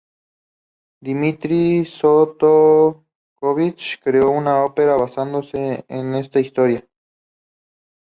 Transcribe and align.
Dmitri 1.07 1.83
Shostakóvich 1.85 3.99
creó 4.01 4.31
una 4.31 4.65
ópera 4.65 4.95
basándose 4.95 5.85
en 5.89 6.15
esta 6.15 6.39
historia. 6.39 6.87